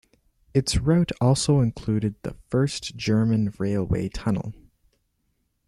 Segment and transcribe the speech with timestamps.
[0.55, 4.51] Its route also included the first German railway tunnel.